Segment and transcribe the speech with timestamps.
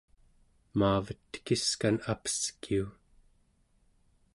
[0.79, 2.85] maavet tekiskan apeskiu